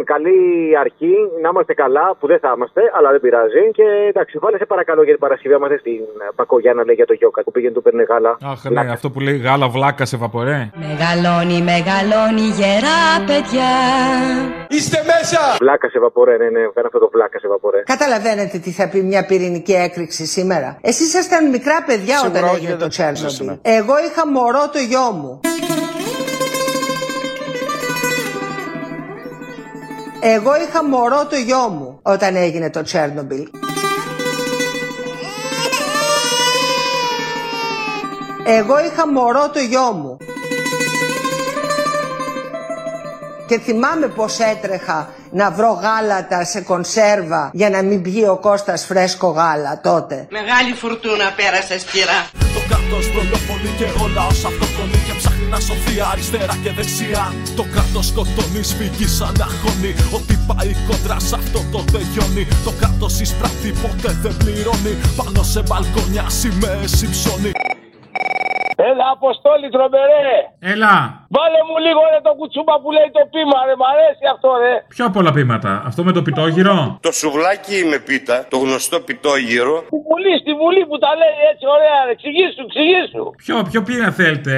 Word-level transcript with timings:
Λοιπόν, 0.00 0.16
καλή 0.16 0.38
αρχή, 0.84 1.14
να 1.42 1.48
είμαστε 1.52 1.74
καλά, 1.74 2.04
που 2.18 2.26
δεν 2.26 2.38
θα 2.44 2.52
είμαστε, 2.56 2.80
αλλά 2.96 3.08
δεν 3.10 3.20
πειράζει. 3.20 3.62
Και 3.78 3.86
εντάξει, 4.08 4.38
βάλε 4.42 4.56
σε 4.56 4.66
παρακαλώ 4.72 5.02
για 5.02 5.12
την 5.16 5.20
Παρασκευή, 5.20 5.54
άμα 5.54 5.68
θες 5.68 5.82
την 5.82 6.00
Πακογιάννα 6.34 6.82
λέει 6.84 6.94
για 6.94 7.06
το 7.06 7.12
Γιώκα 7.12 7.42
που 7.42 7.50
πήγαινε 7.50 7.72
του 7.72 7.82
παίρνει 7.82 8.02
γάλα. 8.10 8.32
Αχ, 8.52 8.64
ναι, 8.64 8.92
αυτό 8.96 9.10
που 9.10 9.20
λέει 9.20 9.36
γάλα 9.36 9.68
βλάκα 9.68 10.04
σε 10.04 10.16
βαπορέ. 10.16 10.70
Μεγαλώνει, 10.86 11.58
μεγαλώνει 11.72 12.46
γερά 12.58 13.02
παιδιά. 13.28 13.72
Είστε 14.68 14.98
μέσα! 15.12 15.40
Βλάκα 15.58 15.88
σε 15.88 15.98
βαπορέ, 15.98 16.36
ναι, 16.36 16.48
ναι, 16.54 16.62
κάνω 16.74 16.86
αυτό 16.90 16.98
το 16.98 17.08
βλάκα 17.12 17.38
σε 17.38 17.48
βαπορέ. 17.48 17.80
Καταλαβαίνετε 17.94 18.58
τι 18.58 18.70
θα 18.70 18.88
πει 18.88 19.02
μια 19.02 19.26
πυρηνική 19.26 19.72
έκρηξη 19.72 20.26
σήμερα. 20.26 20.78
Εσείς 20.80 21.06
ήσασταν 21.08 21.50
μικρά 21.50 21.82
παιδιά 21.86 22.16
Σίγουρα 22.18 22.38
όταν 22.38 22.44
όχι, 22.44 22.54
έγινε 22.56 22.70
δεν 22.70 22.78
το 22.78 22.84
το 22.84 22.90
Τσέρνομπιλ. 22.90 23.28
ζήσαμε. 23.28 23.58
Εγώ 23.62 23.94
είχα 24.06 24.22
μωρό 24.34 24.64
το 24.74 24.78
γιο 24.90 25.06
μου. 25.20 25.40
Εγώ 30.22 30.50
είχα 30.68 30.84
μωρό 30.84 31.26
το 31.26 31.36
γιο 31.36 31.68
μου 31.68 31.98
όταν 32.02 32.36
έγινε 32.36 32.70
το 32.70 32.82
Τσέρνομπιλ. 32.82 33.48
Εγώ 38.44 38.74
είχα 38.84 39.08
μωρό 39.12 39.50
το 39.50 39.58
γιο 39.58 39.92
μου. 39.92 40.16
Και 43.46 43.58
θυμάμαι 43.58 44.06
πως 44.06 44.38
έτρεχα 44.38 45.08
να 45.30 45.50
βρω 45.50 45.72
γάλατα 45.82 46.44
σε 46.44 46.60
κονσέρβα 46.60 47.50
για 47.52 47.70
να 47.70 47.82
μην 47.82 48.02
πιει 48.02 48.24
ο 48.30 48.36
Κώστας 48.36 48.84
φρέσκο 48.84 49.28
γάλα 49.28 49.80
τότε. 49.82 50.26
Μεγάλη 50.30 50.72
φουρτούνα 50.74 51.32
πέρασε 51.36 51.78
σκυρά. 51.78 52.20
Το 52.54 52.60
κράτος 52.68 53.10
προλοφονεί 53.10 53.70
και 53.78 53.84
ο 53.84 54.06
λαός 54.14 54.44
αυτοκτονεί 54.44 54.98
και 55.06 55.09
ψάχνει 55.09 55.09
να 55.50 55.60
σωθεί 55.60 55.96
αριστερά 56.12 56.56
και 56.62 56.72
δεξιά. 56.72 57.34
Το 57.56 57.64
κράτος 57.72 58.06
σκοτώνει, 58.06 58.62
σφυγγεί 58.62 59.06
σαν 59.06 59.36
αγώνει. 59.48 59.92
Ό,τι 60.16 60.34
πάει 60.48 60.72
κόντρα 60.86 61.18
σε 61.18 61.34
αυτό 61.34 61.60
το 61.72 61.84
τελειώνει. 61.92 62.44
Το 62.64 62.72
κράτος 62.80 63.20
εισπράττει, 63.20 63.70
ποτέ 63.82 64.12
δεν 64.22 64.36
πληρώνει. 64.36 64.94
Πάνω 65.16 65.42
σε 65.42 65.62
μπαλκόνια 65.66 66.26
σημαίες 66.28 67.02
υψώνει. 67.02 67.52
Έλα, 68.90 69.06
Αποστόλη, 69.16 69.66
τρομερέ! 69.74 70.32
Έλα! 70.72 70.94
Βάλε 71.36 71.60
μου 71.68 71.76
λίγο 71.86 72.00
ρε 72.12 72.20
το 72.26 72.32
κουτσούμπα 72.38 72.74
που 72.82 72.88
λέει 72.96 73.08
το 73.16 73.22
πείμα, 73.32 73.58
ρε. 73.68 73.74
Μ' 73.80 73.86
αρέσει 73.92 74.24
αυτό, 74.34 74.48
ρε. 74.62 74.74
Ποιο 74.94 75.04
από 75.10 75.18
όλα 75.20 75.32
πείματα, 75.36 75.70
αυτό 75.88 76.00
με 76.08 76.12
το 76.16 76.22
πιτόγυρο; 76.26 76.76
Το 77.06 77.10
σουβλάκι 77.20 77.78
με 77.92 77.98
πίτα, 78.08 78.36
το 78.52 78.56
γνωστό 78.64 78.96
πιτόγυρο, 79.08 79.76
Στη 79.90 79.98
Βουλή, 80.08 80.32
στη 80.42 80.52
Βουλή 80.60 80.82
που 80.90 80.96
τα 81.04 81.10
λέει 81.20 81.36
έτσι, 81.50 81.64
ωραία, 81.76 81.98
ρε. 82.06 82.12
Εξηγήσου, 82.16 82.60
εξηγήσου. 82.68 83.24
Ποιο, 83.44 83.54
ποιο 83.70 83.80
πείμα 83.88 84.10
θέλετε, 84.20 84.54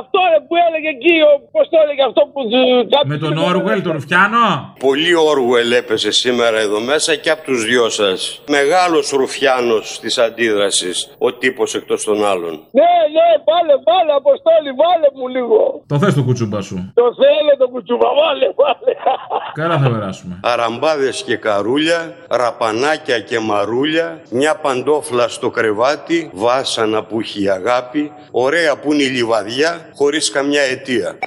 Αυτό 0.00 0.18
ρε 0.32 0.38
που 0.46 0.54
έλεγε 0.66 0.88
εκεί, 0.96 1.14
ο, 1.28 1.32
πώς 1.54 1.64
το 1.72 1.76
έλεγε 1.84 2.02
αυτό 2.10 2.22
που. 2.32 2.40
του- 2.50 2.86
κάποιος 2.94 3.10
με 3.12 3.16
τον 3.24 3.32
είπε- 3.36 3.48
Όργουελ, 3.52 3.78
τον 3.86 3.92
Ρουφιάνο; 3.98 4.46
πολύ 4.86 5.14
Όργουελ 5.32 5.70
έπεσε 5.80 6.10
σήμερα 6.22 6.58
εδώ 6.66 6.78
μέσα 6.90 7.10
και 7.22 7.30
από 7.34 7.42
τους 7.48 7.60
δυο 7.68 7.86
σας. 8.00 8.20
Μεγάλος 8.56 9.04
ρουφιάνος 9.20 9.84
της 10.02 10.14
αντίδρασης, 10.26 10.96
ο 11.18 11.28
τύπος 11.40 11.74
εκτός 11.78 12.04
των 12.04 12.18
άλλων. 12.32 12.52
Ναι, 12.80 12.92
ναι, 13.16 13.28
βάλε, 13.72 13.82
βάλε, 13.88 14.12
Αποστόλη, 14.20 14.70
βάλε 14.82 15.08
μου 15.16 15.28
λίγο. 15.28 15.82
Το 15.86 15.98
θες 15.98 16.14
το 16.14 16.22
κουτσούμπα 16.22 16.60
σου. 16.60 16.92
Το 16.94 17.02
θέλω 17.20 17.52
το 17.58 17.68
κουτσούμπα, 17.68 18.08
βάλε, 18.20 18.46
βάλε. 18.60 18.92
Καλά 19.52 19.78
θα 19.78 19.90
περάσουμε. 19.90 20.40
Αραμπάδες 20.42 21.22
και 21.22 21.36
καρούλια, 21.36 22.14
ραπανάκια 22.28 23.20
και 23.20 23.38
μαρούλια, 23.38 24.20
μια 24.30 24.54
παντόφλα 24.56 25.28
στο 25.28 25.50
κρεβάτι, 25.50 26.30
βάσανα 26.32 27.04
που 27.04 27.20
έχει 27.20 27.42
η 27.42 27.48
αγάπη, 27.48 28.12
ωραία 28.30 28.76
που 28.78 28.92
είναι 28.92 29.02
η 29.02 29.06
λιβαδιά, 29.06 29.88
χωρίς 29.94 30.30
καμιά 30.30 30.62
αιτία. 30.62 31.18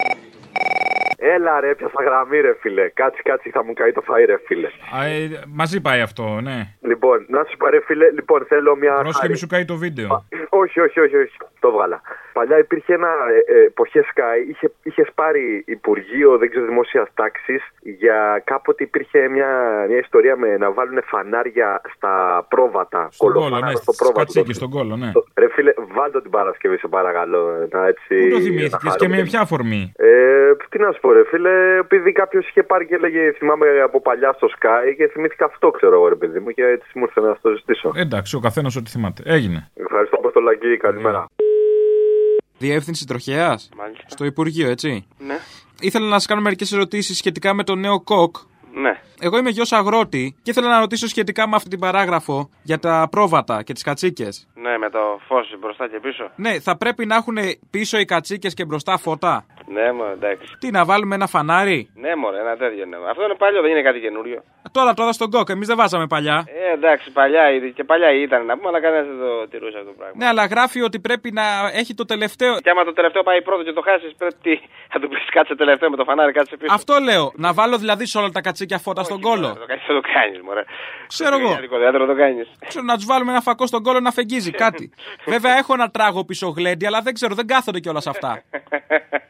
Έλα 1.33 1.59
ρε, 1.59 1.75
πιάσα 1.75 2.03
γραμμή 2.03 2.39
ρε 2.41 2.53
φίλε. 2.61 2.89
Κάτσε, 2.89 3.21
κάτσε, 3.23 3.49
θα 3.53 3.63
μου 3.63 3.73
καεί 3.73 3.91
το 3.91 4.03
φαΐ 4.07 4.23
ρε 4.25 4.37
φίλε. 4.45 4.67
Α, 4.97 5.05
ε, 5.05 5.43
μαζί 5.47 5.81
πάει 5.81 6.01
αυτό, 6.01 6.39
ναι. 6.41 6.59
Λοιπόν, 6.81 7.25
να 7.29 7.43
σου 7.49 7.57
πω 7.57 7.67
ρε 7.69 7.79
φίλε, 7.85 8.11
λοιπόν 8.11 8.45
θέλω 8.47 8.75
μια. 8.75 8.93
Πρόσεχε 8.93 9.17
χάρη. 9.17 9.31
μη 9.31 9.37
σου 9.37 9.47
καεί 9.47 9.65
το 9.65 9.75
βίντεο. 9.75 10.25
Όχι, 10.49 10.79
όχι, 10.79 10.99
όχι, 10.99 11.15
όχι. 11.15 11.37
Το 11.59 11.71
βγάλα. 11.71 12.01
Παλιά 12.33 12.57
υπήρχε 12.57 12.93
ένα 12.93 13.07
ε, 13.47 13.57
ε, 13.57 13.65
εποχές 13.65 14.05
Sky, 14.15 14.49
είχε, 14.49 14.71
είχες 14.83 15.07
πάρει 15.15 15.63
Υπουργείο, 15.67 16.37
δεν 16.37 16.49
ξέρω, 16.49 16.65
δημόσιας 16.65 17.07
τάξης 17.13 17.61
για 17.81 18.41
κάποτε 18.43 18.83
υπήρχε 18.83 19.27
μια, 19.27 19.49
μια 19.87 19.97
ιστορία 19.97 20.35
με 20.37 20.57
να 20.57 20.71
βάλουν 20.71 20.99
φανάρια 21.05 21.81
στα 21.95 22.45
πρόβατα. 22.49 23.07
Στον 23.11 23.27
κόλλο, 23.27 23.33
κολοφανάρια 23.39 23.67
ναι. 23.75 23.81
στο 23.81 23.91
Στις 23.91 23.97
πρόβατο. 23.97 24.19
κατσίκες 24.19 24.55
στον 24.55 24.69
κόλλο, 24.69 24.95
ναι. 24.95 25.11
Ρε 25.37 25.49
φίλε, 25.49 25.73
βάλτε 25.93 26.21
την 26.21 26.31
Παρασκευή 26.31 26.77
σε 26.77 26.87
παρακαλώ. 26.87 27.67
Να, 27.71 27.87
έτσι, 27.87 28.15
Πού 28.21 28.29
το 28.29 28.35
να 28.37 28.41
θυμήθηκε 28.43 28.77
και 28.83 28.89
χαρούμε. 28.89 29.15
με 29.17 29.23
ποια 29.23 29.39
αφορμή; 29.41 29.91
Ε, 29.95 30.51
τι 30.69 30.79
να 30.79 30.91
σου 30.91 30.99
πω, 30.99 31.11
ρε 31.15 31.23
φίλε, 31.29 31.77
επειδή 31.77 32.11
κάποιος 32.11 32.47
είχε 32.47 32.63
πάρει 32.63 32.85
και 32.87 32.95
έλεγε, 32.95 33.31
θυμάμαι 33.37 33.65
από 33.87 34.01
παλιά 34.01 34.33
στο 34.33 34.47
Sky 34.55 34.85
και 34.97 35.07
θυμήθηκα 35.07 35.45
αυτό, 35.45 35.71
ξέρω 35.71 35.95
εγώ, 35.95 36.07
ρε 36.07 36.15
παιδί 36.15 36.39
μου, 36.39 36.49
και 36.49 36.63
έτσι 36.63 36.89
μου 36.97 37.03
ήρθε 37.07 37.21
να 37.21 37.37
το 37.41 37.49
ζητήσω. 37.57 37.91
Εντάξει, 37.95 38.35
ο 38.35 38.39
καθένας 38.39 38.75
ό,τι 38.75 38.89
θυμάται. 38.89 39.21
Έγινε. 39.25 39.69
Ευχαριστώ, 39.75 40.15
Αποστολακή, 40.15 40.77
καλημέρα. 40.77 41.27
Διεύθυνση 42.57 43.05
τροχέας. 43.05 43.69
Στο 44.05 44.25
Υπουργείο, 44.25 44.69
έτσι. 44.69 45.07
Ναι. 45.17 45.37
Ήθελα 45.79 46.05
να 46.05 46.13
σας 46.13 46.25
κάνω 46.25 46.41
μερικές 46.41 46.71
ερωτήσεις 46.71 47.17
σχετικά 47.17 47.53
με 47.53 47.63
το 47.63 47.75
νέο 47.75 48.01
κοκ. 48.01 48.35
Ναι. 48.73 48.99
Εγώ 49.19 49.37
είμαι 49.37 49.49
γιος 49.49 49.71
αγρότη 49.71 50.35
και 50.41 50.51
ήθελα 50.51 50.69
να 50.69 50.79
ρωτήσω 50.79 51.07
σχετικά 51.07 51.47
με 51.47 51.55
αυτή 51.55 51.69
την 51.69 51.79
παράγραφο 51.79 52.49
για 52.63 52.79
τα 52.79 53.07
πρόβατα 53.11 53.63
και 53.63 53.73
τις 53.73 53.83
κατσίκες. 53.83 54.47
Ναι, 54.55 54.77
με 54.77 54.89
το 54.89 54.99
φως 55.27 55.55
μπροστά 55.59 55.87
και 55.87 55.99
πίσω. 55.99 56.31
Ναι, 56.35 56.59
θα 56.59 56.77
πρέπει 56.77 57.05
να 57.05 57.15
έχουν 57.15 57.37
πίσω 57.69 57.97
οι 57.99 58.05
κατσίκες 58.05 58.53
και 58.53 58.65
μπροστά 58.65 58.97
φώτα; 58.97 59.45
Ναι, 59.67 59.91
μου 59.91 60.03
εντάξει. 60.13 60.55
Τι, 60.59 60.71
να 60.71 60.85
βάλουμε 60.85 61.15
ένα 61.15 61.27
φανάρι; 61.27 61.89
Ναι, 61.95 62.15
μωρέ, 62.15 62.39
ένα 62.39 62.57
τέτοιο 62.57 62.85
ναι. 62.85 62.97
Αυτό 63.09 63.23
είναι 63.23 63.35
παλιό, 63.35 63.61
δεν 63.61 63.71
είναι 63.71 63.81
κάτι 63.81 63.99
καινούριο. 63.99 64.43
Τώρα 64.71 64.93
τώρα 64.93 65.11
στον 65.11 65.29
κοκ, 65.29 65.49
εμείς 65.49 65.67
δεν 65.67 65.77
βάζαμε 65.77 66.07
παλιά. 66.07 66.45
Ε, 66.47 66.73
εντάξει, 66.73 67.11
παλιά 67.11 67.51
ήδη 67.51 67.71
και 67.71 67.83
παλιά 67.83 68.09
ήταν 68.11 68.45
να 68.45 68.57
πούμε, 68.57 68.67
αλλά 68.69 68.81
κανένας 68.81 69.07
δεν 69.07 69.17
το 69.17 69.47
τηρούσε 69.47 69.77
αυτό 69.77 69.89
το 69.89 69.95
πράγμα. 69.97 70.15
Ναι, 70.17 70.27
αλλά 70.27 70.45
γράφει 70.45 70.81
ότι 70.81 70.99
πρέπει 70.99 71.31
να 71.31 71.43
έχει 71.73 71.93
το 71.93 72.05
τελευταίο. 72.05 72.59
Και 72.59 72.69
άμα 72.69 72.83
το 72.83 72.93
τελευταίο 72.93 73.23
πάει 73.23 73.41
πρώτο 73.41 73.63
και 73.63 73.71
το 73.71 73.81
χάσεις, 73.81 74.15
πρέπει 74.15 74.61
να 74.93 74.99
του 74.99 75.07
πεις 75.07 75.25
κάτσε 75.31 75.55
τελευταίο 75.55 75.89
με 75.89 75.95
το 75.95 76.03
φανάρι, 76.03 76.31
κάτσε 76.31 76.57
πίσω. 76.57 76.73
Αυτό 76.73 76.99
λέω. 76.99 77.31
Να 77.35 77.53
βάλω 77.53 77.77
δηλαδή 77.77 78.05
σε 78.05 78.17
όλα 78.17 78.29
τα 78.29 78.41
κατσίκια 78.41 78.77
φώτα 78.77 79.03
στον 79.03 79.21
κόλο. 79.21 79.47
Το 79.53 79.65
κάνεις, 79.65 79.83
δεν 79.87 79.95
το 80.01 80.03
κάνεις, 80.13 80.41
μωρέ. 80.41 80.63
Ξέρω 81.07 81.37
εγώ. 81.37 81.53
Δεν 81.91 82.07
το 82.07 82.15
κάνεις. 82.15 82.47
Ξέρω 82.67 82.85
να 82.85 82.95
τους 82.95 83.05
βάλουμε 83.05 83.31
ένα 83.31 83.41
φακό 83.41 83.65
στον 83.65 83.83
κόλο 83.83 83.99
να 83.99 84.11
φεγγίζει 84.11 84.51
κάτι. 84.51 84.91
Βέβαια 85.33 85.57
έχω 85.57 85.73
ένα 85.73 85.89
τράγο 85.89 86.25
πίσω 86.25 86.47
γλέντι, 86.57 86.85
αλλά 86.85 87.01
δεν 87.01 87.13
ξέρω, 87.13 87.35
δεν 87.35 87.47
κάθονται 87.47 87.79
κιόλας 87.79 88.07
αυτά. 88.07 88.41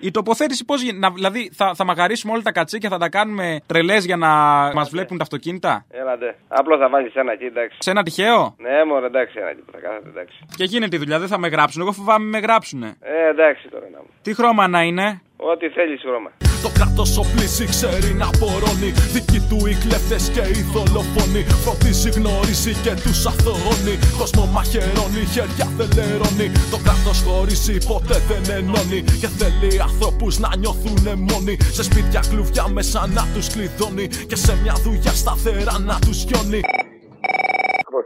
Η 0.00 0.10
τοποθέτηση 0.10 0.64
πώς 0.64 0.82
γίνεται. 0.82 1.12
Δηλαδή 1.14 1.50
θα, 1.54 1.74
θα 1.74 1.84
μαγαρίσουμε 1.84 2.32
όλα 2.32 2.42
τα 2.42 2.52
κατσίκια, 2.52 2.88
θα 2.88 2.98
τα 2.98 3.08
κάνουμε 3.08 3.60
τρελές 3.66 4.04
για 4.04 4.16
να 4.16 4.28
μας 4.74 4.90
βλέπουν 4.90 5.16
τα 5.16 5.22
αυτοκίνητα; 5.22 5.84
Έλατε. 5.90 6.36
Απλώς 6.48 6.78
θα 6.78 6.88
βάλει 6.88 7.10
ένα 7.14 7.32
εκεί, 7.32 7.44
εντάξει. 7.44 7.76
Σε 7.80 7.90
ένα 7.90 8.02
τυχαίο; 8.02 8.54
Ναι, 8.58 8.84
μωρέ, 8.84 9.06
εντάξει, 9.06 9.34
ένα 9.38 9.48
εκεί 9.48 9.60
που 9.60 9.72
θα 9.72 9.78
κάθεται, 9.78 10.08
εντάξει. 10.08 10.38
Και 10.56 10.64
γίνεται 10.64 10.96
η 10.96 10.98
δουλειά, 10.98 11.18
δεν 11.18 11.28
θα 11.28 11.38
με 11.38 11.48
γράψουν. 11.48 11.82
Εγώ 11.82 11.92
φοβάμαι 11.92 12.28
με 12.28 12.38
γράψουν. 12.38 12.82
Ε, 12.82 12.94
εντάξει 13.30 13.68
τώρα 13.68 13.86
να 13.92 13.98
μου. 13.98 14.08
Τι 14.22 14.34
χρώμα 14.34 14.68
να 14.68 14.82
είναι; 14.82 15.22
Ό,τι 15.40 15.68
θέλεις 15.68 16.00
χρώμα. 16.00 16.30
Το 16.62 16.70
κράτος 16.78 17.18
οπλίζει, 17.18 17.64
ξέρει 17.74 18.12
να 18.22 18.28
πορώνει 18.40 18.90
Δικοί 19.14 19.40
του 19.48 19.58
οι 19.66 19.74
κλέφτες 19.82 20.24
και 20.34 20.44
οι 20.54 20.62
δολοφόνοι 20.72 21.42
Φροντίζει, 21.62 22.10
γνωρίζει 22.10 22.72
και 22.84 22.94
τους 23.02 23.26
αθωώνει. 23.30 23.94
Κόσμο 24.18 24.44
μαχαιρώνει, 24.54 25.22
χέρια 25.34 25.68
δεν 25.76 25.88
λερώνει 25.96 26.46
Το 26.72 26.78
κράτος 26.84 27.18
χωρίζει, 27.26 27.76
ποτέ 27.90 28.18
δεν 28.28 28.44
ενώνει. 28.58 29.00
Και 29.20 29.28
θέλει 29.38 29.70
ανθρώπους 29.88 30.38
να 30.38 30.50
νιώθουν 30.56 30.98
μόνοι. 31.28 31.54
Σε 31.76 31.82
σπίτια 31.82 32.20
κλουβιά 32.30 32.68
μέσα 32.68 33.00
να 33.16 33.22
τους 33.34 33.46
κλειδώνει. 33.52 34.06
Και 34.28 34.36
σε 34.36 34.52
μια 34.62 34.74
δουλειά 34.84 35.12
σταθερά 35.22 35.78
να 35.78 35.98
τους 36.04 36.18
γιώνει 36.28 36.60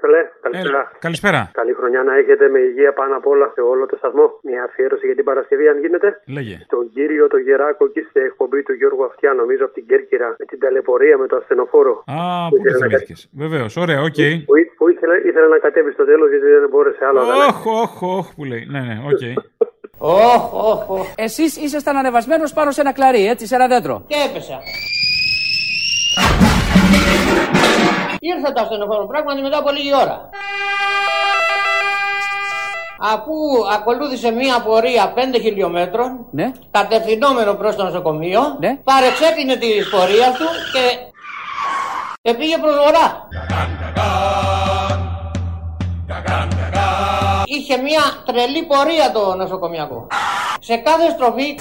Αποστολέ, 0.03 0.23
καλησπέρα. 0.47 0.83
Καλησπέρα. 1.07 1.41
Καλή 1.61 1.73
χρονιά 1.79 2.03
να 2.09 2.13
έχετε 2.21 2.45
με 2.55 2.59
υγεία 2.69 2.93
πάνω 3.01 3.13
απ' 3.21 3.27
όλα 3.33 3.47
σε 3.55 3.61
όλο 3.73 3.85
το 3.91 3.97
σταθμό. 4.01 4.27
Μια 4.49 4.63
αφιέρωση 4.69 5.05
για 5.09 5.17
την 5.19 5.25
Παρασκευή, 5.31 5.65
αν 5.73 5.77
γίνεται. 5.85 6.09
Λέγε. 6.37 6.57
Τον 6.75 6.85
κύριο 6.95 7.25
το 7.33 7.39
Γεράκο 7.47 7.83
εκεί 7.91 8.01
στην 8.09 8.23
εκπομπή 8.29 8.61
του 8.67 8.73
Γιώργου 8.81 9.05
Αυτιά, 9.11 9.31
νομίζω 9.41 9.63
από 9.67 9.75
την 9.79 9.85
Κέρκυρα, 9.91 10.29
με 10.41 10.45
την 10.51 10.59
ταλαιπωρία 10.63 11.17
με 11.23 11.27
το 11.31 11.37
ασθενοφόρο. 11.41 11.95
Α, 12.17 12.17
Που 12.51 12.57
πού 12.57 12.63
το 12.63 12.69
ήθελε 12.69 12.79
να 12.79 12.87
θυμήθηκε. 12.89 13.15
Βεβαίως, 13.45 13.73
ωραία, 13.85 14.01
οκ. 14.09 14.21
Που, 14.49 14.55
ή- 14.63 14.71
που 14.79 14.85
ήθελε, 14.95 15.15
ήθελε 15.29 15.49
να 15.55 15.59
κατέβει 15.67 15.91
στο 15.97 16.05
τέλος 16.11 16.29
γιατί 16.33 16.47
δεν 16.65 16.69
μπόρεσε 16.73 17.03
άλλο. 17.09 17.19
αλλά- 17.21 17.47
Όχ, 17.51 17.67
όχ, 17.83 17.95
όχ 18.19 18.27
που 18.37 18.43
λέει. 18.51 18.65
Ναι, 18.75 18.81
ναι, 18.89 18.97
οκ. 19.11 19.23
Οχ, 19.99 20.45
οχ, 20.71 20.83
οχ. 20.99 21.07
Εσείς 21.27 21.51
ήσασταν 21.67 21.95
ανεβασμένος 21.97 22.53
πάνω 22.59 22.71
σε 22.71 22.81
ένα 22.85 22.93
κλαρί, 22.99 23.23
έτσι, 23.33 23.45
σε 23.47 23.55
ένα 23.59 23.67
δέντρο. 23.73 23.97
Και 24.13 24.19
έπεσα. 24.31 24.57
Ήρθε 28.31 28.53
το 28.53 28.61
ασθενοφόρο 28.63 29.07
πράγματι 29.07 29.41
μετά 29.43 29.59
από 29.59 29.71
λίγη 29.71 29.95
ώρα. 29.95 30.31
Αφού 33.13 33.35
ακολούθησε 33.75 34.31
μία 34.31 34.61
πορεία 34.61 35.13
5 35.17 35.39
χιλιόμετρων, 35.41 36.27
Ναι. 36.31 36.53
κατευθυνόμενο 36.71 37.55
προς 37.55 37.77
το 37.77 37.85
νοσοκομείο, 37.85 38.57
Ναι. 38.59 38.77
παρεξέπινε 38.85 39.57
τη 39.57 39.69
πορεία 39.91 40.29
του 40.39 40.47
και, 40.73 40.85
και 42.23 42.35
πήγε 42.35 42.59
προς 42.59 42.75
βορρά. 42.75 43.29
Είχε 47.45 47.77
μία 47.77 48.03
τρελή 48.27 48.63
πορεία 48.63 49.13
το 49.13 49.35
νοσοκομιακό. 49.35 50.07
Σε 50.61 50.77
κάθε 50.77 51.11
στροφή 51.11 51.59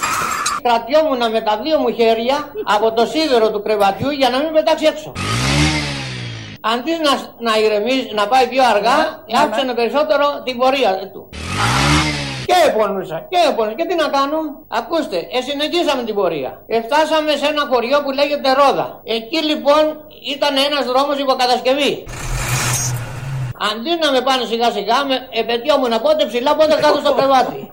κρατιόμουν 0.62 1.30
με 1.30 1.40
τα 1.40 1.60
δύο 1.62 1.78
μου 1.78 1.90
χέρια 1.92 2.36
από 2.64 2.92
το 2.92 3.06
σίδερο 3.06 3.50
του 3.50 3.62
κρεβατιού 3.62 4.10
για 4.10 4.30
να 4.30 4.38
μην 4.38 4.52
πετάξει 4.52 4.84
έξω. 4.86 5.12
Αντί 6.64 6.92
να, 7.06 7.12
να 7.46 7.58
ηρεμήσει, 7.64 8.10
να 8.14 8.28
πάει 8.28 8.46
πιο 8.48 8.62
αργά, 8.74 8.98
άφησανε 9.42 9.74
περισσότερο 9.74 10.26
την 10.44 10.56
πορεία 10.58 11.10
του. 11.12 11.28
Και 12.46 12.56
επώνυσα, 12.68 13.26
και 13.30 13.38
επώνυσα. 13.50 13.76
Και 13.76 13.86
τι 13.88 13.94
να 13.94 14.08
κάνω; 14.16 14.38
Ακούστε, 14.68 15.18
ε, 15.36 15.40
συνεχίσαμε 15.48 16.02
την 16.02 16.14
πορεία. 16.14 16.50
Ε, 16.66 16.82
φτάσαμε 16.86 17.30
σε 17.40 17.46
ένα 17.46 17.62
χωριό 17.70 17.98
που 18.02 18.10
λέγεται 18.10 18.48
Ρόδα. 18.60 19.00
Εκεί 19.04 19.40
λοιπόν 19.50 19.82
ήταν 20.34 20.52
ένας 20.68 20.84
δρόμος 20.90 21.18
υποκατασκευή. 21.18 21.92
Αντί 23.70 23.90
να 24.02 24.08
με 24.12 24.20
πάνε 24.20 24.44
σιγά 24.44 24.70
σιγά, 24.70 25.04
με 25.04 25.16
επαιτειόμουν 25.40 25.94
πότε 26.02 26.24
ψηλά, 26.26 26.56
πότε 26.56 26.74
κάτω 26.84 26.98
στο 27.04 27.12
κρεβάτι. 27.12 27.70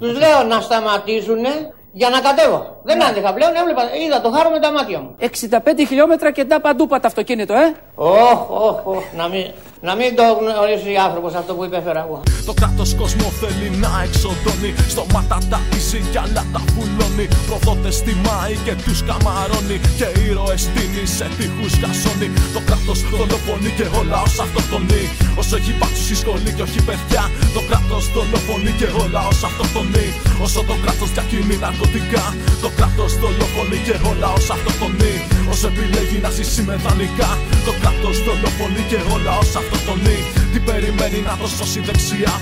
Τους 0.00 0.12
λέω 0.18 0.42
να 0.42 0.60
σταματήσουνε 0.60 1.52
για 1.92 2.08
να 2.08 2.20
κατέβω. 2.20 2.80
Δεν 2.82 3.04
άντεχα 3.04 3.32
πλέον, 3.32 3.52
έβλεπα, 3.60 3.82
είδα 4.04 4.20
το 4.20 4.30
χάρο 4.34 4.50
με 4.50 4.60
τα 4.60 4.72
μάτια 4.72 4.98
μου. 5.00 5.10
65 5.20 5.86
χιλιόμετρα 5.88 6.30
και 6.30 6.44
τα 6.44 6.60
παντού 6.60 6.86
πατ' 6.86 7.04
αυτοκίνητο, 7.04 7.54
ε. 7.54 7.74
Ωχ, 7.94 8.50
ωχ, 8.50 8.86
ωχ, 8.86 9.02
να 9.16 9.28
μην, 9.28 9.44
να 9.80 9.92
μην 9.98 10.16
το 10.18 10.24
γνωρίσει 10.40 10.92
άνθρωπος 11.06 11.32
αυτό 11.40 11.54
που 11.54 11.64
υπέφερα 11.64 12.00
εγώ. 12.06 12.22
Το 12.48 12.52
κράτος 12.60 12.90
κόσμο 13.00 13.28
θέλει 13.40 13.68
να 13.84 13.90
εξοδώνει. 14.06 14.70
Στόματα 14.92 15.38
τα 15.50 15.58
πίσει 15.70 16.00
κι 16.12 16.18
άλλα 16.24 16.42
τα 16.54 16.60
πουλώνει. 16.72 17.26
Προδότες 17.48 17.96
τιμάει 18.04 18.54
και 18.66 18.74
τους 18.84 18.98
καμαρώνει. 19.08 19.76
Και 19.98 20.08
ήρωες 20.26 20.60
στείνει 20.66 21.04
σε 21.16 21.26
τείχους 21.36 21.72
κασώνει. 21.82 22.28
Το 22.54 22.60
κράτος 22.68 22.98
δολοφονεί 23.18 23.70
και 23.78 23.86
όλα 24.00 24.16
όσα 24.26 24.42
αυτοκτονεί. 24.46 25.04
Όσο 25.40 25.54
έχει 25.60 25.72
πάτσου 25.80 26.02
στη 26.06 26.14
σχολή 26.22 26.50
και 26.56 26.64
όχι 26.68 26.80
παιδιά. 26.88 27.22
Το 27.56 27.60
κράτος 27.68 28.04
δολοφονεί 28.14 28.72
και 28.80 28.88
όλα 29.02 29.20
όσα 29.30 29.46
αυτοκτονεί. 29.50 30.08
Όσο 30.42 30.60
το 30.64 30.74
κράτος 30.82 31.10
διακινεί 31.12 31.56
ναρκωτικά. 31.56 32.24
Το 32.62 32.68
κράτος 32.76 33.12
δολοφονεί 33.18 33.78
και 33.86 33.96
όλα 34.10 34.28
όσα 34.32 34.52
αυτοκτονεί. 34.52 35.14
Όσο 35.50 35.66
επιλέγει 35.66 36.18
να 36.24 36.30
ζήσει 36.30 36.62
με 36.62 36.74
δανεικά. 36.84 37.30
Το 37.66 37.72
κράτος 37.80 38.16
δολοφονεί 38.26 38.82
και 38.90 38.98
όλα 39.14 39.32
όσα 39.42 39.58
αυτοκτονεί. 39.58 40.18
Τι 40.52 40.58
περιμένει 40.68 41.20
να 41.28 41.36
το 41.40 41.46
σώσει 41.56 41.80
δεξιά. 41.80 42.32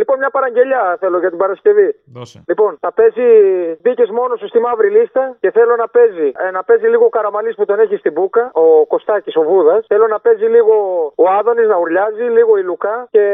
Λοιπόν, 0.00 0.18
μια 0.18 0.30
παραγγελιά 0.30 0.96
θέλω 1.00 1.18
για 1.18 1.28
την 1.28 1.38
Παρασκευή. 1.38 1.88
Δώσε. 2.16 2.42
Λοιπόν, 2.50 2.76
θα 2.80 2.92
παίζει. 2.92 3.28
Μπήκες 3.82 4.10
μόνο 4.10 4.32
σου 4.36 4.46
στη 4.48 4.58
μαύρη 4.58 4.90
λίστα 4.90 5.36
και 5.40 5.50
θέλω 5.50 5.76
να 5.76 5.88
παίζει, 5.88 6.28
ε, 6.44 6.50
να 6.50 6.62
παίζει 6.64 6.86
λίγο 6.86 7.04
ο 7.04 7.08
Καραμαλής 7.08 7.54
που 7.54 7.64
τον 7.64 7.78
έχει 7.80 7.96
στην 7.96 8.12
Μπούκα, 8.12 8.50
ο 8.52 8.86
Κωστάκης, 8.86 9.36
ο 9.36 9.42
Βούδας. 9.42 9.84
Θέλω 9.86 10.06
να 10.06 10.20
παίζει 10.20 10.46
λίγο 10.56 10.74
ο 11.14 11.24
Άδωνης 11.38 11.68
να 11.68 11.76
ουρλιάζει, 11.76 12.22
λίγο 12.22 12.56
η 12.56 12.62
Λουκά 12.62 13.08
και 13.10 13.24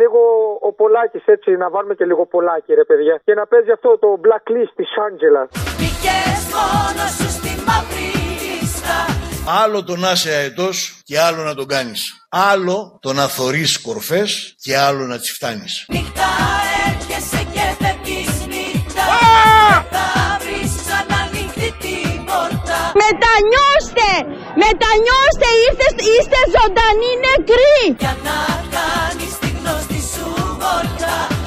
λίγο 0.00 0.20
ο 0.60 0.72
Πολάκης 0.72 1.24
έτσι, 1.26 1.50
να 1.56 1.70
βάλουμε 1.70 1.94
και 1.94 2.04
λίγο 2.04 2.26
Πολάκη, 2.26 2.74
ρε 2.74 2.84
παιδιά. 2.84 3.20
Και 3.24 3.34
να 3.34 3.46
παίζει 3.46 3.70
αυτό 3.70 3.98
το 3.98 4.20
blacklist 4.24 4.72
της 4.74 4.88
Άντζελας. 5.06 5.48
Μπήκες 5.78 6.40
μόνο 6.54 7.04
σου 7.16 7.28
στη 7.38 7.52
μαύρη 7.66 8.08
λίστα 8.42 9.15
Άλλο 9.48 9.84
το 9.84 9.96
να 9.96 10.10
είσαι 10.10 10.30
αετός 10.30 11.00
και 11.04 11.20
άλλο 11.20 11.42
να 11.42 11.54
τον 11.54 11.66
κάνεις. 11.66 12.02
Άλλο 12.28 12.98
το 13.02 13.12
να 13.12 13.28
θωρείς 13.28 13.80
κορφές 13.80 14.54
και 14.60 14.76
άλλο 14.78 15.06
να 15.06 15.18
τις 15.18 15.30
φτάνεις. 15.32 15.84
Νύχτα 15.88 16.28
έρχεσαι 16.88 17.46
και 17.54 17.64
φεύγεις 17.80 18.32
νύχτα 18.52 19.04
Θα 19.94 20.38
βρεις 20.42 20.74
ανοιχτή 21.20 21.70
την 21.82 22.16
πόρτα 22.28 22.78
Μετανιώστε! 23.02 24.08
Μετανιώστε! 24.64 25.48
Είστε, 25.64 25.88
είστε 26.14 26.40
ζωντανοί 26.54 27.12
νεκροί! 27.26 27.78
Για 28.02 28.14
να 28.26 28.38
κάνεις 28.74 29.25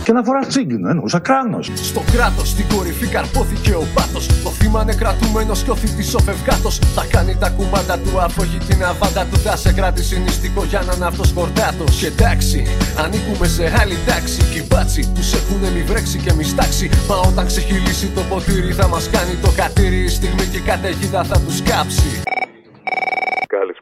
και 0.10 0.16
να 0.16 0.24
φοράς 0.24 0.48
τσίγκλινο, 0.48 0.90
εννοούσα 0.90 1.20
κράνος. 1.20 1.72
Στο 1.90 2.02
κράτος 2.12 2.50
στην 2.50 2.66
κορυφή 2.74 3.08
καρπόθηκε 3.08 3.74
ο 3.74 3.86
πάτο. 3.96 4.20
Το 4.44 4.50
θύμα 4.50 4.82
είναι 4.82 4.94
κρατούμενος 4.94 5.64
και 5.64 5.72
ο 5.72 5.76
θήτης 5.76 6.14
ο 6.14 6.20
φευγάτος. 6.20 6.80
Θα 6.96 7.06
κάνει 7.10 7.36
τα 7.40 7.50
κουμάντα 7.50 7.98
του, 7.98 8.22
αφού 8.22 8.42
έχει 8.42 8.58
την 8.68 8.84
αβάντα 8.84 9.26
του. 9.32 9.38
Θα 9.38 9.56
σε 9.56 9.72
κρατήσει 9.74 10.20
νηστικό 10.20 10.64
για 10.64 10.82
να 10.88 10.94
είναι 10.96 11.06
αυτός 11.06 11.34
κορδάτο. 11.34 11.84
Και 12.00 12.06
εντάξει, 12.06 12.68
ανήκουμε 13.04 13.48
σε 13.48 13.64
άλλη 13.80 13.98
τάξη. 14.06 14.42
Κι 14.52 14.58
οι 14.58 14.66
μπάτσι 14.70 15.02
τους 15.16 15.34
έχουν 15.34 15.62
μη 15.74 15.82
βρέξει 15.82 16.18
και 16.18 16.34
μη 16.34 16.44
στάξει. 16.44 16.90
Μα 17.08 17.16
όταν 17.16 17.46
ξεχυλήσει 17.46 18.08
το 18.16 18.22
ποτήρι 18.30 18.72
θα 18.74 18.88
μας 18.88 19.10
κάνει 19.10 19.34
το 19.42 19.52
κατήρι. 19.56 20.00
Η 20.04 20.08
στιγμή 20.08 20.46
και 20.52 20.58
η 20.58 20.66
καταιγίδα 20.70 21.24
θα 21.24 21.40
τους 21.40 21.62
κάψει. 21.62 22.39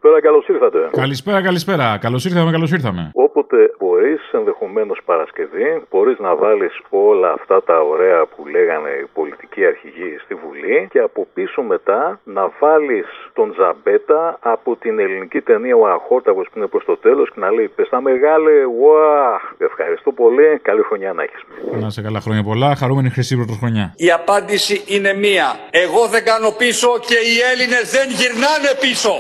Καλησπέρα, 0.08 0.22
καλώς 0.22 0.48
ήρθατε. 0.48 0.90
Καλησπέρα, 1.02 1.42
καλησπέρα. 1.42 1.98
Καλώς 2.02 2.26
ήρθαμε, 2.26 2.52
καλώς 2.52 2.72
ήρθαμε. 2.72 3.12
Όποτε 3.14 3.58
μπορείς, 3.80 4.22
ενδεχομένως 4.32 5.00
Παρασκευή, 5.06 5.82
μπορείς 5.90 6.20
να 6.20 6.36
βάλεις 6.36 6.74
όλα 6.90 7.32
αυτά 7.32 7.64
τα 7.64 7.80
ωραία 7.80 8.26
που 8.26 8.48
λέγανε 8.48 8.90
οι 8.90 9.08
πολιτικοί 9.14 9.66
αρχηγοί 9.66 10.18
στη 10.24 10.34
Βουλή 10.44 10.88
και 10.92 11.00
από 11.00 11.28
πίσω 11.34 11.62
μετά 11.62 12.20
να 12.24 12.52
βάλεις 12.60 13.08
τον 13.34 13.54
Ζαμπέτα 13.58 14.38
από 14.40 14.76
την 14.76 15.00
ελληνική 15.00 15.42
ταινία 15.42 15.76
Ο 15.76 15.88
Αχόρταγο 15.88 16.42
που 16.42 16.58
είναι 16.58 16.68
προς 16.68 16.86
το 16.86 16.98
τέλος 16.98 17.28
και 17.34 17.40
να 17.40 17.52
λέει 17.52 17.68
Πες 17.76 17.90
τα 17.90 18.02
μεγάλε, 18.02 18.56
ουαχ. 18.80 19.42
Ευχαριστώ 19.58 20.12
πολύ. 20.12 20.60
Καλή 20.62 20.82
χρονιά 20.82 21.14
να 21.14 21.24
έχεις. 21.24 21.42
Να 21.82 21.90
σε 21.90 22.02
καλά 22.02 22.20
χρόνια 22.20 22.44
πολλά. 22.44 22.76
Χαρούμενη 22.76 23.10
χρυσή 23.10 23.36
πρωτοχρονιά. 23.36 23.94
Η 23.96 24.12
απάντηση 24.12 24.84
είναι 24.96 25.14
μία. 25.14 25.48
Εγώ 25.72 26.08
δεν 26.08 26.24
κάνω 26.24 26.50
πίσω 26.58 26.90
και 27.08 27.18
οι 27.30 27.36
Έλληνες 27.52 27.86
δεν 27.96 28.08
γυρνάνε 28.20 28.72
πίσω. 28.80 29.14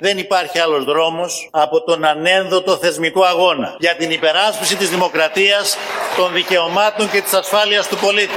Δεν 0.00 0.18
υπάρχει 0.18 0.58
άλλος 0.58 0.84
δρόμος 0.84 1.48
από 1.52 1.82
τον 1.84 2.04
ανένδοτο 2.04 2.76
θεσμικό 2.76 3.22
αγώνα 3.22 3.74
για 3.78 3.96
την 3.96 4.10
υπεράσπιση 4.10 4.76
της 4.76 4.90
δημοκρατίας, 4.90 5.76
των 6.16 6.32
δικαιωμάτων 6.32 7.10
και 7.10 7.20
της 7.20 7.32
ασφάλειας 7.32 7.88
του 7.88 7.96
πολίτη. 7.96 8.32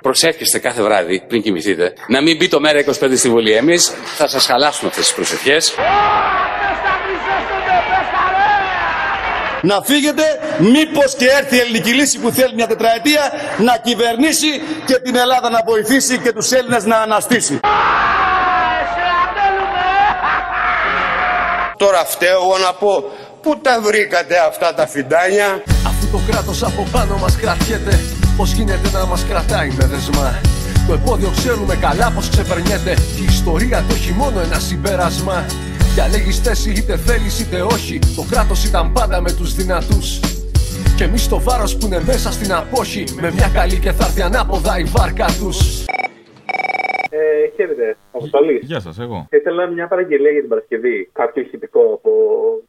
Προσεύχεστε 0.00 0.58
κάθε 0.58 0.82
βράδυ 0.82 1.24
πριν 1.28 1.42
κοιμηθείτε 1.42 1.92
να 2.08 2.22
μην 2.22 2.36
μπει 2.36 2.48
το 2.48 2.60
μέρα 2.60 2.78
25 2.78 3.16
στη 3.16 3.28
Βουλή. 3.28 3.52
Εμείς 3.52 3.94
θα 4.16 4.28
σας 4.28 4.46
χαλάσουμε 4.46 4.88
αυτές 4.88 5.04
τις 5.06 5.14
προσευχές. 5.14 5.74
Να 9.70 9.80
φύγετε, 9.82 10.22
μήπως 10.58 11.14
και 11.18 11.26
έρθει 11.38 11.56
η 11.56 11.58
ελληνική 11.58 11.92
λύση 11.92 12.18
που 12.18 12.30
θέλει 12.30 12.54
μια 12.54 12.66
τετραετία 12.66 13.22
να 13.58 13.76
κυβερνήσει 13.76 14.50
και 14.86 14.94
την 15.04 15.16
Ελλάδα 15.16 15.50
να 15.50 15.60
βοηθήσει 15.66 16.18
και 16.18 16.32
τους 16.32 16.52
Έλληνες 16.52 16.84
να 16.84 16.96
αναστήσει. 16.96 17.60
Τώρα 21.76 22.04
φταίω 22.04 22.40
εγώ 22.42 22.58
να 22.66 22.72
πω, 22.72 22.92
πού 23.42 23.58
τα 23.58 23.80
βρήκατε 23.80 24.34
αυτά 24.48 24.74
τα 24.74 24.86
φιντάνια; 24.86 25.62
Αφού 25.86 26.06
το 26.12 26.20
κράτος 26.30 26.62
από 26.62 26.86
πάνω 26.92 27.16
μας 27.16 27.36
κρατιέται, 27.36 28.00
πώς 28.36 28.52
γίνεται 28.52 28.90
να 28.92 29.06
μας 29.06 29.24
κρατάει 29.28 29.70
με 29.78 29.84
δεσμά; 29.86 30.40
Το 30.86 30.92
επόδιο 30.92 31.32
ξέρουμε 31.36 31.74
καλά 31.76 32.12
πως 32.14 32.28
ξεπερνιέται 32.28 32.94
Και 32.94 33.22
η 33.22 33.24
ιστορία 33.24 33.84
το 33.88 33.94
έχει 33.94 34.12
μόνο 34.12 34.40
ένα 34.40 34.58
συμπέρασμα 34.58 35.46
Διαλέγεις 35.96 36.38
θέση 36.40 36.70
είτε 36.70 36.96
θέλεις 36.96 37.40
είτε 37.40 37.58
όχι 37.62 37.98
Το 38.16 38.22
κράτος 38.30 38.64
ήταν 38.68 38.92
πάντα 38.92 39.20
με 39.20 39.30
τους 39.38 39.54
δυνατούς 39.54 40.20
Και 40.96 41.04
εμείς 41.04 41.28
το 41.28 41.40
βάρος 41.40 41.76
που 41.76 41.86
είναι 41.86 42.00
μέσα 42.06 42.32
στην 42.32 42.52
απόχη 42.52 43.04
Με 43.20 43.32
μια 43.32 43.48
καλή 43.58 43.78
και 43.84 43.92
θα 43.92 44.04
έρθει 44.08 44.22
ανάποδα 44.22 44.78
η 44.78 44.84
βάρκα 44.84 45.26
τους 45.40 45.58
Ε, 47.10 47.48
χαίρετε, 47.56 47.96
Αποστολής. 48.12 48.60
Γεια 48.62 48.80
σας, 48.80 48.98
εγώ. 48.98 49.26
Θα 49.30 49.36
ήθελα 49.36 49.66
μια 49.66 49.86
παραγγελία 49.88 50.30
για 50.30 50.40
την 50.40 50.48
Παρασκευή. 50.48 51.10
Κάποιο 51.12 51.42
ηχητικό 51.42 51.82
από 51.98 52.10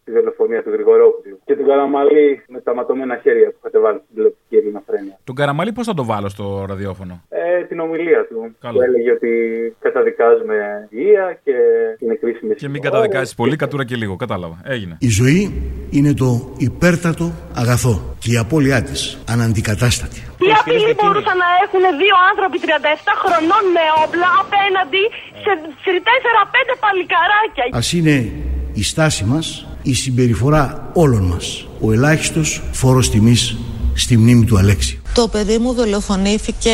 τη 0.03 0.11
δολοφονία 0.11 0.63
του 0.63 0.69
Γρηγορόπουλου. 0.69 1.39
Και 1.45 1.55
τον 1.55 1.65
Καραμαλή 1.65 2.43
με 2.47 2.59
τα 2.61 2.73
ματωμένα 2.73 3.15
χέρια 3.23 3.47
που 3.49 3.57
είχατε 3.59 3.79
βάλει 3.79 3.99
στην 4.03 4.15
τηλεοπτική 4.15 4.36
ελληνοφρένεια. 4.57 5.19
Τον 5.23 5.35
Καραμαλή 5.35 5.71
πώς 5.71 5.85
θα 5.85 5.93
το 5.93 6.05
βάλω 6.05 6.29
στο 6.29 6.65
ραδιόφωνο; 6.67 7.21
Ε, 7.29 7.63
την 7.63 7.79
ομιλία 7.79 8.25
του. 8.29 8.55
Καλό. 8.61 8.77
Που 8.77 8.81
έλεγε 8.81 9.11
ότι 9.11 9.31
καταδικάζουμε 9.79 10.87
υγεία 10.89 11.39
και 11.43 11.55
είναι 11.99 12.15
κρίσιμη 12.15 12.55
Και 12.55 12.69
μην 12.69 12.81
καταδικάζει 12.81 13.35
πολύ, 13.35 13.55
κατούρα 13.55 13.85
και 13.85 13.95
λίγο. 13.95 14.15
Κατάλαβα. 14.15 14.61
Έγινε. 14.63 14.97
Η 14.99 15.09
ζωή 15.09 15.41
είναι 15.89 16.13
το 16.13 16.53
υπέρτατο 16.57 17.31
αγαθό 17.55 18.15
και 18.19 18.31
η 18.31 18.37
απώλειά 18.37 18.81
της 18.83 19.17
αναντικατάστατη. 19.33 20.19
Τι 20.37 20.47
απειλή 20.59 20.93
μπορούσαν 20.99 21.37
να 21.45 21.49
έχουν 21.63 21.83
δύο 22.01 22.15
άνθρωποι 22.31 22.57
37 22.63 22.67
χρονών 23.21 23.63
με 23.77 23.85
όπλα 24.03 24.29
απέναντι 24.43 25.03
σε 25.43 25.51
4-5 25.83 26.75
παλικαράκια; 26.83 27.63
Ας 27.79 27.93
είναι 27.93 28.15
η 28.73 28.83
στάση 28.83 29.23
μας, 29.25 29.67
η 29.83 29.93
συμπεριφορά 29.93 30.91
όλων 30.93 31.23
μας, 31.23 31.67
ο 31.81 31.91
ελάχιστος 31.91 32.61
φόρος 32.71 33.09
τιμής 33.09 33.57
στη 33.97 34.17
μνήμη 34.17 34.45
του 34.45 34.57
Αλέξη. 34.57 35.01
Το 35.13 35.27
παιδί 35.27 35.57
μου 35.57 35.73
δολοφονήθηκε 35.73 36.71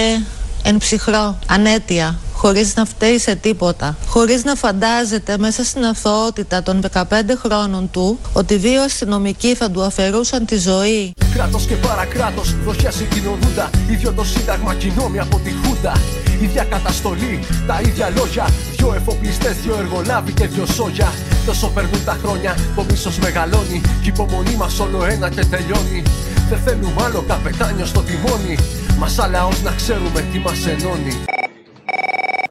εν 0.63 0.77
ψυχρό, 0.77 1.39
ανέτεια, 1.48 2.20
χωρίς 2.34 2.75
να 2.75 2.86
φταίει 2.86 3.20
σε 3.20 3.36
τίποτα. 3.36 3.98
Χωρίς 4.08 4.44
να 4.44 4.56
φαντάζεται 4.56 5.38
μέσα 5.38 5.63
στην 5.63 5.86
αθωότητα 5.86 6.63
των 6.63 6.82
15 6.94 7.03
χρόνων 7.44 7.89
του 7.92 8.20
ότι 8.34 8.56
δύο 8.56 8.82
αστυνομικοί 8.82 9.56
θα 9.56 9.72
του 9.72 9.82
αφαιρούσαν 9.84 10.46
τη 10.46 10.58
ζωή. 10.58 11.13
Κράτος 11.34 11.65
και 11.65 11.75
παρακράτος, 11.75 12.56
φτωχιά 12.62 12.92
συγκοινωνούντα 12.92 13.70
Ίδιο 13.92 14.13
το 14.13 14.24
σύνταγμα 14.24 14.74
κοινόμοι 14.74 15.20
από 15.20 15.39
τη 15.39 15.51
Χούντα 15.51 15.94
ίδια 16.44 16.63
καταστολή, 16.63 17.39
τα 17.68 17.82
ίδια 17.86 18.10
λόγια. 18.18 18.50
Δυο 18.75 18.94
εφοπλιστές, 18.96 19.56
δυο 19.63 19.75
εργολάβοι 19.80 20.32
και 20.32 20.48
δυο 20.48 20.65
σόγια. 20.65 21.13
Τόσο 21.46 21.68
περνούν 21.68 22.03
τα 22.06 22.18
χρόνια, 22.24 22.58
το 22.75 22.86
μίσος 22.89 23.18
μεγαλώνει. 23.18 23.82
Κι 24.01 24.08
η 24.08 24.13
υπομονή 24.13 24.56
μας 24.56 24.80
όλο 24.80 25.06
ένα 25.06 25.30
και 25.30 25.46
τελειώνει. 25.46 26.03
Δεν 26.50 26.60
θέλουμε 26.60 27.04
άλλο 27.04 27.24
καπετάνιο 27.28 27.86
στο 27.86 28.02
τιμόνι. 28.02 28.58
Μας 28.98 29.14
σαν 29.14 29.32
λαός 29.32 29.62
να 29.62 29.72
ξέρουμε 29.72 30.22
τι 30.32 30.40
μας 30.40 30.68
ενώνει. 30.68 31.33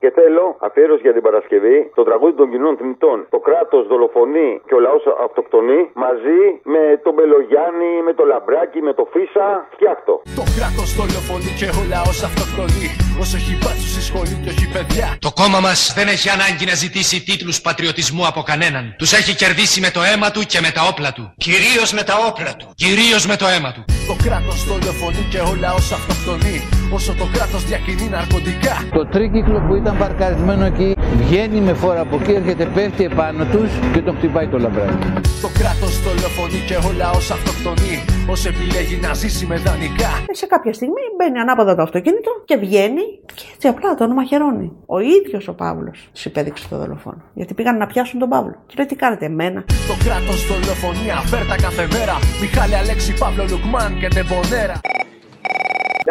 Και 0.03 0.11
θέλω 0.19 0.45
αφιέρωση 0.67 1.03
για 1.07 1.15
την 1.17 1.23
Παρασκευή 1.29 1.77
το 1.99 2.03
τραγούδι 2.09 2.35
των 2.41 2.47
κοινών 2.53 2.75
θνητών. 2.81 3.17
Το 3.35 3.39
κράτος 3.49 3.83
δολοφονεί 3.93 4.51
και 4.69 4.75
ο 4.79 4.81
λαός 4.87 5.05
αυτοκτονεί 5.27 5.81
μαζί 6.05 6.41
με 6.75 6.83
τον 7.05 7.13
Μπελογιάννη, 7.17 7.93
με 8.07 8.13
το 8.19 8.25
Λαμπράκι, 8.33 8.81
με 8.89 8.93
το 8.99 9.05
Φίσα. 9.13 9.47
Φτιάχτο. 9.75 10.15
Το 10.39 10.45
κράτος 10.57 10.89
δολοφονεί 10.99 11.51
και 11.61 11.69
ο 11.79 11.83
λαός 11.95 12.19
αυτοκτονεί. 12.29 12.89
Όσο 13.23 13.35
έχει 13.41 13.55
μπάτσου 13.61 13.89
στη 13.95 14.03
σχολή 14.09 14.35
και 14.45 14.51
όχι 14.55 14.67
παιδιά. 14.75 15.09
Το 15.27 15.31
κόμμα 15.41 15.61
μας 15.67 15.79
δεν 15.99 16.07
έχει 16.15 16.29
ανάγκη 16.37 16.65
να 16.71 16.77
ζητήσει 16.85 17.17
τίτλους 17.29 17.57
πατριωτισμού 17.67 18.23
από 18.31 18.41
κανέναν. 18.51 18.85
Τους 19.01 19.11
έχει 19.21 19.33
κερδίσει 19.43 19.79
με 19.85 19.91
το 19.97 20.01
αίμα 20.09 20.29
του 20.35 20.43
και 20.53 20.61
με 20.65 20.71
τα 20.77 20.83
όπλα 20.91 21.11
του. 21.17 21.25
Κυρίως 21.47 21.91
με 21.99 22.03
τα 22.09 22.15
όπλα 22.29 22.53
του. 22.59 22.67
Κυρίως 22.83 23.23
με 23.31 23.37
το 23.43 23.47
αίμα 23.53 23.71
του. 23.75 23.83
Το 24.11 24.15
κράτος 24.25 24.59
δολοφονεί 24.71 25.23
και 25.33 25.41
ο 25.51 25.53
λαός 25.65 25.87
αυτοκτονεί. 25.99 26.59
Όσο 26.97 27.13
το 27.21 27.27
κράτος 27.35 27.63
διακινεί 27.71 28.07
ναρκωτικά. 28.17 28.75
Το 28.99 29.03
τρίκυκλο 29.13 29.59
που 29.67 29.75
ήταν 29.81 29.92
παρκαρισμένο 29.99 30.65
εκεί 30.65 30.95
βγαίνει 31.17 31.61
με 31.61 31.73
φόρα 31.75 32.01
από 32.01 32.17
εκεί, 32.21 32.33
έρχεται, 32.33 32.65
πέφτει 32.75 33.05
επάνω 33.05 33.45
τους 33.45 33.71
και 33.93 34.01
τον 34.01 34.17
χτυπάει 34.17 34.49
το 34.49 34.59
λαμπράκι. 34.59 35.13
Το 35.45 35.49
κράτος 35.59 36.03
δολοφονεί 36.03 36.61
και 36.69 36.77
ο 36.89 36.91
λαό 36.97 37.19
αυτοκτονεί. 37.37 37.97
Όσο 38.31 38.49
επιλέγει 38.49 38.97
να 39.07 39.15
ζήσει 39.15 39.47
με 39.47 39.57
δανεικά. 39.57 40.13
Ε, 40.31 40.35
σε 40.35 40.47
κάποια 40.47 40.73
στιγμή 40.73 41.03
μπαίνει 41.17 41.39
ανάποδα 41.39 41.75
το 41.75 41.83
αυτοκίνητο 41.83 42.31
και 42.45 42.57
βγαίνει 42.57 43.05
και 43.35 43.45
έτσι 43.55 43.69
απλά 43.69 43.95
τον 43.95 44.11
μαχαιρώνει. 44.13 44.73
Ο 44.87 44.99
ίδιος 44.99 45.49
ο 45.49 45.55
Παύλος 45.55 46.11
του 46.13 46.21
υπέδειξε 46.25 46.69
το 46.69 46.77
δολοφόνο. 46.79 47.23
Γιατί 47.35 47.55
πήγαν 47.55 47.77
να 47.77 47.87
πιάσουν 47.87 48.19
τον 48.19 48.29
Παύλο. 48.29 48.57
Και 48.67 48.75
λέει 48.77 48.87
τι 48.87 48.97
κάνετε, 48.97 49.25
εμένα; 49.25 49.65
Το 49.89 49.95
κράτος 50.05 50.47
δολοφονεί 50.47 51.11
αφέρτα 51.11 51.57
κάθε 51.67 51.85
μέρα. 51.95 52.15
Μιχάλη 52.41 52.75
Αλέξη 52.75 53.15
Παύλο 53.19 53.45
Λουκμάν 53.51 53.99
και 54.01 54.09
Τεμπονέρα. 54.09 54.81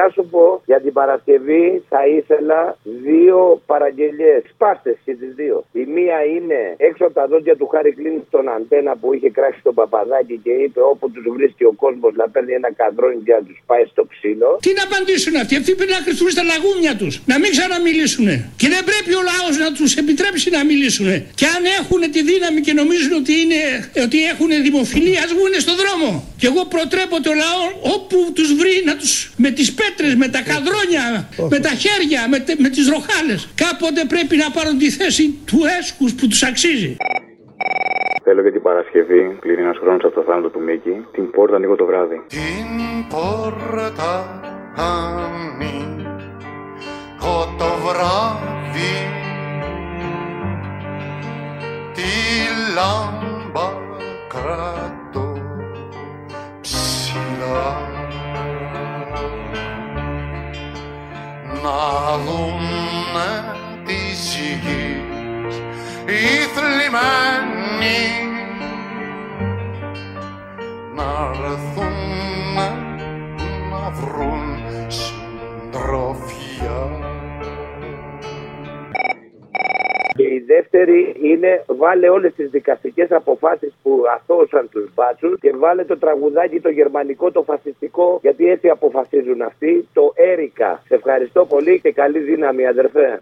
Να 0.01 0.07
σου 0.13 0.23
πω, 0.33 0.45
για 0.71 0.79
την 0.85 0.93
Παρασκευή 0.99 1.65
θα 1.91 2.01
ήθελα 2.17 2.59
δύο 3.07 3.39
παραγγελίε. 3.71 4.37
Σπάστε 4.53 4.91
και 5.05 5.13
τις 5.21 5.31
δύο. 5.39 5.57
Η 5.81 5.83
μία 5.95 6.17
είναι 6.35 6.59
έξω 6.87 7.03
από 7.07 7.15
τα 7.19 7.25
δόντια 7.31 7.55
του 7.59 7.67
Χάρη 7.73 7.91
Κλίν 7.97 8.15
στον 8.29 8.45
αντένα 8.55 8.91
που 8.99 9.07
είχε 9.15 9.29
κράξει 9.37 9.61
τον 9.67 9.73
παπαδάκι 9.79 10.35
και 10.45 10.53
είπε 10.63 10.81
όπου 10.91 11.05
τους 11.13 11.25
βρίσκει 11.35 11.63
ο 11.71 11.73
κόσμος 11.83 12.11
να 12.21 12.25
παίρνει 12.33 12.53
ένα 12.59 12.69
καδρόνι 12.79 13.21
και 13.25 13.33
να 13.37 13.43
τους 13.47 13.59
πάει 13.69 13.83
στο 13.93 14.03
ξύλο. 14.11 14.49
Τι 14.65 14.71
να 14.79 14.83
απαντήσουν 14.89 15.33
αυτοί, 15.41 15.53
αυτοί 15.59 15.71
πρέπει 15.79 15.93
να 15.97 16.03
κρυφτούν 16.05 16.29
στα 16.35 16.43
λαγούμια 16.51 16.93
τους, 17.01 17.13
να 17.31 17.35
μην 17.41 17.49
ξαναμιλήσουν. 17.55 18.27
Και 18.61 18.67
δεν 18.73 18.81
πρέπει 18.89 19.11
ο 19.21 19.23
λαός 19.31 19.53
να 19.63 19.69
τους 19.77 19.91
επιτρέψει 20.01 20.47
να 20.57 20.61
μιλήσουν. 20.69 21.09
Και 21.39 21.45
αν 21.55 21.61
έχουν 21.79 22.01
τη 22.15 22.21
δύναμη 22.31 22.59
και 22.65 22.73
νομίζουν 22.81 23.13
ότι, 23.21 23.33
είναι, 23.41 23.59
ότι 24.05 24.17
έχουν 24.31 24.49
δημοφιλία, 24.67 25.19
ας 25.25 25.31
βγουν 25.37 25.53
στον 25.65 25.75
δρόμο. 25.81 26.09
Και 26.39 26.47
εγώ 26.51 26.61
προτρέπω 26.73 27.15
το 27.27 27.31
λαό 27.43 27.63
όπου 27.95 28.17
τους 28.37 28.49
βρει 28.59 28.75
να 28.89 28.93
τους 28.99 29.13
με 29.43 29.49
τις 29.57 29.69
πέτρες, 29.95 30.15
με 30.15 30.27
τα 30.27 30.41
καδρόνια, 30.49 31.29
με 31.53 31.59
τα 31.59 31.69
χέρια, 31.83 32.21
με, 32.29 32.39
τε- 32.39 32.59
με 32.59 32.69
τις 32.69 32.85
ροχάλες. 32.89 33.39
Κάποτε 33.63 34.01
πρέπει 34.13 34.35
να 34.43 34.51
πάρουν 34.51 34.77
τη 34.77 34.89
θέση 34.89 35.25
του 35.45 35.59
έσκους 35.79 36.13
που 36.13 36.27
τους 36.27 36.43
αξίζει. 36.43 36.97
Θέλω 38.23 38.41
για 38.41 38.51
την 38.51 38.61
Παρασκευή, 38.61 39.37
πλην 39.39 39.59
ένας 39.59 39.77
χρόνος 39.81 40.03
από 40.03 40.13
το 40.15 40.23
θάνατο 40.27 40.49
του 40.49 40.61
Μίκη, 40.61 41.05
την 41.11 41.31
πόρτα 41.31 41.55
ανοίγω 41.55 41.75
το 41.75 41.85
βράδυ. 41.85 42.21
Την 42.27 42.67
πόρτα 43.09 44.11
ανοίγω 44.75 45.95
το 47.57 47.69
βράδυ 47.85 48.93
Τη 51.95 52.11
λάμπα 52.75 53.20
Να 62.11 62.17
δούνε 62.17 63.31
της 63.85 64.35
γης 64.35 65.55
οι 66.05 66.47
θλιμμένοι 66.53 68.30
δεύτερη 80.53 81.15
είναι 81.31 81.63
βάλε 81.67 82.09
όλες 82.09 82.33
τις 82.33 82.49
δικαστικές 82.49 83.11
αποφάσεις 83.11 83.73
που 83.83 83.91
αθώωσαν 84.15 84.69
τους 84.71 84.85
μπάτσους 84.93 85.39
και 85.39 85.51
βάλε 85.63 85.83
το 85.85 85.97
τραγουδάκι 85.97 86.59
το 86.59 86.69
γερμανικό, 86.69 87.31
το 87.31 87.41
φασιστικό, 87.43 88.19
γιατί 88.21 88.43
έτσι 88.49 88.67
αποφασίζουν 88.67 89.41
αυτοί, 89.41 89.87
το 89.93 90.13
Έρικα. 90.15 90.81
Σε 90.87 90.95
ευχαριστώ 90.95 91.45
πολύ 91.45 91.79
και 91.83 91.91
καλή 91.91 92.19
δύναμη 92.19 92.67
αδερφέ. 92.67 93.19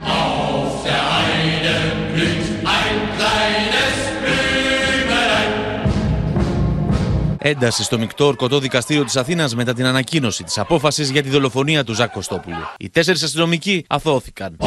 Ένταση 7.41 7.83
στο 7.83 7.97
μεικτό 7.97 8.25
ορκωτό 8.25 8.59
δικαστήριο 8.59 9.03
της 9.03 9.17
Αθήνας 9.17 9.55
μετά 9.55 9.73
την 9.73 9.85
ανακοίνωση 9.85 10.43
της 10.43 10.57
απόφασης 10.57 11.09
για 11.09 11.23
τη 11.23 11.29
δολοφονία 11.29 11.83
του 11.83 11.93
Ζακ 11.93 12.11
Κωστόπουλου. 12.11 12.55
Οι 12.77 12.89
τέσσερις 12.89 13.23
αστυνομικοί 13.23 13.85
αθώθηκαν. 13.87 14.57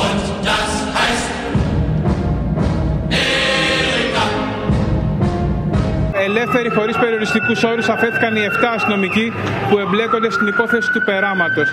Ελεύθεροι 6.54 6.80
χωρίς 6.80 6.96
περιοριστικούς 6.96 7.62
όρους 7.62 7.88
αφέθηκαν 7.88 8.36
οι 8.36 8.40
7 8.40 8.64
αστυνομικοί 8.74 9.32
που 9.70 9.78
εμπλέκονται 9.78 10.30
στην 10.30 10.46
υπόθεση 10.46 10.90
του 10.92 11.02
περάματος. 11.02 11.68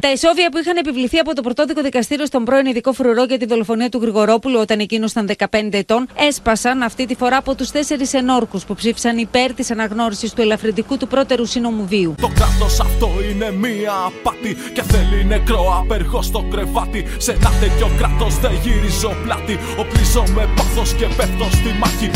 Τα 0.00 0.10
ισόβια 0.12 0.48
που 0.50 0.58
είχαν 0.58 0.76
επιβληθεί 0.76 1.18
από 1.18 1.34
το 1.34 1.42
πρωτόδικο 1.42 1.82
δικαστήριο 1.82 2.26
στον 2.26 2.44
πρώην 2.44 2.66
ειδικό 2.66 2.92
φρουρό 2.92 3.24
για 3.24 3.38
τη 3.38 3.46
δολοφονία 3.46 3.88
του 3.88 3.98
Γρηγορόπουλου 3.98 4.58
όταν 4.60 4.78
εκείνος 4.78 5.10
ήταν 5.10 5.30
15 5.38 5.68
ετών, 5.70 6.08
έσπασαν 6.14 6.82
αυτή 6.82 7.06
τη 7.06 7.14
φορά 7.14 7.36
από 7.36 7.54
τους 7.54 7.70
τέσσερις 7.70 8.14
ενόρκους 8.14 8.64
που 8.64 8.74
ψήφισαν 8.74 9.18
υπέρ 9.18 9.52
της 9.52 9.70
αναγνώρισης 9.70 10.32
του 10.32 10.40
ελαφρυντικού 10.40 10.96
του 10.96 11.06
πρώτερου 11.08 11.46
σύνομου 11.46 11.86
βίου. 11.86 12.14
Το 12.20 12.30
κράτος 12.34 12.80
αυτό 12.80 13.10
είναι 13.30 13.52
μία 13.52 13.92
απάτη 14.06 14.56
Και 14.72 14.82
θέλει 14.82 15.24
νεκρό 15.24 15.78
απεργό 15.82 16.22
στο 16.22 16.44
κρεβάτι. 16.50 17.04
Σε 17.18 17.32
ένα 17.32 17.50
τέτοιο 17.60 17.90
κράτος 17.98 18.38
δεν 18.40 18.52
γυρίζω 18.62 19.16
πλάτη. 19.24 19.58
Οπλίζω 19.78 20.24
με 20.34 20.48
πάθος 20.56 20.94
και 20.94 21.06
πέφτω 21.16 21.44
στη 21.44 21.72
μάχη 21.80 22.10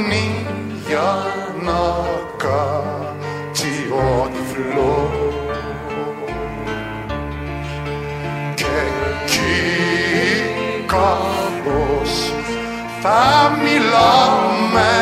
σκάμνη 0.00 0.46
για 0.88 1.10
να 1.62 1.82
κάτσει 2.36 3.72
ο 3.92 4.28
τυφλός 4.28 5.34
και 8.54 8.64
εκεί 9.10 9.70
κάπως 10.86 12.12
θα 13.00 13.22
μιλάμε 13.62 14.92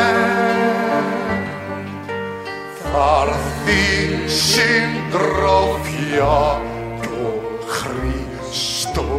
θα 2.91 3.09
έρθει 3.27 3.83
συντροφιά 4.27 5.81
του 7.01 7.19
Χριστό. 7.67 9.09